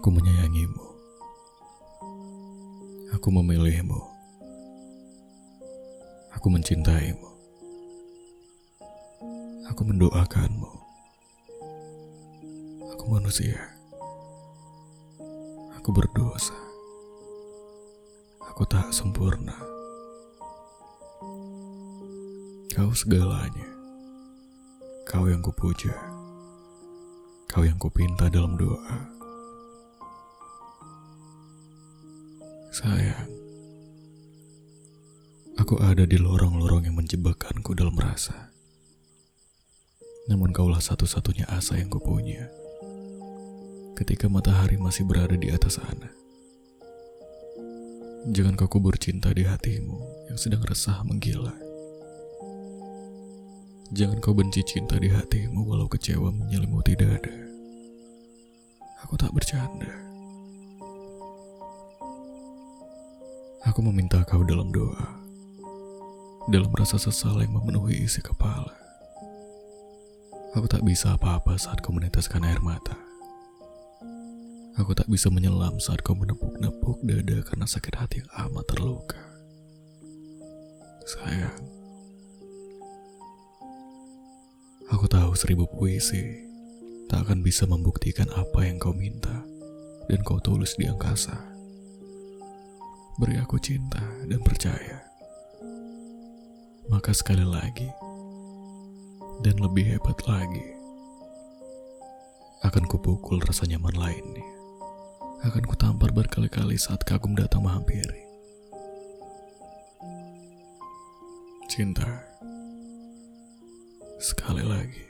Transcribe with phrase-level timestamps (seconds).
[0.00, 0.80] Aku menyayangimu.
[3.12, 4.00] Aku memilihmu.
[6.32, 7.28] Aku mencintaimu.
[9.68, 10.72] Aku mendoakanmu.
[12.96, 13.60] Aku manusia.
[15.76, 16.56] Aku berdosa.
[18.40, 19.60] Aku tak sempurna.
[22.72, 23.68] Kau segalanya.
[25.04, 25.92] Kau yang kupuja.
[27.52, 29.19] Kau yang kupinta dalam doa.
[32.80, 33.28] Sayang,
[35.60, 38.56] aku ada di lorong-lorong yang menjebakkanku dalam rasa.
[40.32, 42.48] Namun kaulah satu-satunya asa yang kupunya.
[44.00, 46.08] Ketika matahari masih berada di atas sana.
[48.32, 51.52] Jangan kau kubur cinta di hatimu yang sedang resah menggila.
[53.92, 57.36] Jangan kau benci cinta di hatimu walau kecewa menyelimuti dada.
[59.04, 60.09] Aku tak bercanda.
[63.60, 65.20] Aku meminta kau dalam doa,
[66.48, 68.72] dalam rasa sesal yang memenuhi isi kepala.
[70.56, 72.96] Aku tak bisa apa-apa saat kau meneteskan air mata.
[74.80, 79.20] Aku tak bisa menyelam saat kau menepuk-nepuk dada karena sakit hati yang amat terluka.
[81.04, 81.60] Sayang,
[84.88, 86.48] aku tahu seribu puisi
[87.12, 89.44] tak akan bisa membuktikan apa yang kau minta
[90.08, 91.49] dan kau tulis di angkasa.
[93.18, 95.02] Beri aku cinta dan percaya.
[96.86, 97.90] Maka sekali lagi,
[99.42, 100.66] dan lebih hebat lagi,
[102.62, 104.46] akan kupukul rasa nyaman lainnya.
[105.40, 108.22] Akan kutampar berkali-kali saat kagum datang menghampiri.
[111.72, 112.10] Cinta,
[114.20, 115.06] sekali lagi,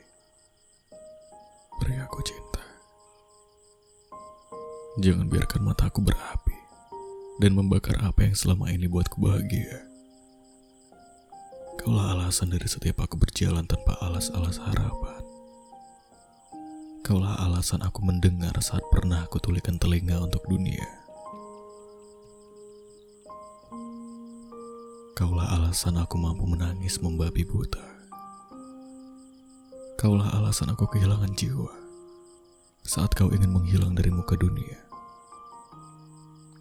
[1.83, 2.63] beri aku cinta.
[5.01, 6.50] Jangan biarkan mataku berapi
[7.41, 9.81] dan membakar apa yang selama ini buatku bahagia.
[11.81, 15.25] Kaulah alasan dari setiap aku berjalan tanpa alas-alas harapan.
[17.01, 20.85] Kaulah alasan aku mendengar saat pernah aku tulikan telinga untuk dunia.
[25.17, 27.81] Kaulah alasan aku mampu menangis membabi buta.
[29.97, 31.73] Kaulah alasan aku kehilangan jiwa
[32.85, 34.77] saat kau ingin menghilang dari muka dunia.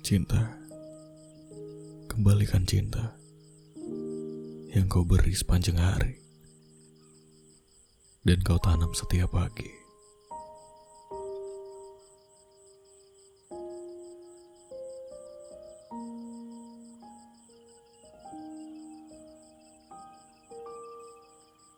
[0.00, 0.59] Cinta
[2.20, 3.16] Kembalikan cinta
[4.76, 6.20] yang kau beri sepanjang hari
[8.28, 9.79] dan kau tanam setiap pagi.